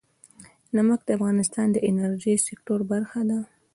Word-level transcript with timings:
نمک 0.75 0.99
د 1.05 1.09
افغانستان 1.17 1.67
د 1.71 1.77
انرژۍ 1.89 2.35
سکتور 2.47 2.79
برخه 2.91 3.21
ده. 3.29 3.39